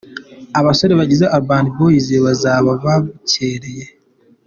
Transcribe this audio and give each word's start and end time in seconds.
Abasore 0.59 0.93
bagize 0.99 1.25
Urban 1.37 1.65
Boys 1.77 2.07
bazaba 2.25 2.69
babucyereye. 2.83 3.85